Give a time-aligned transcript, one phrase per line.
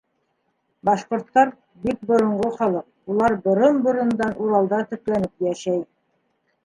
[0.87, 1.51] Башҡорттар—
[1.83, 5.85] бик боронғо халыҡ, улар борон-борондан Уралда төпләнеп йәшәй.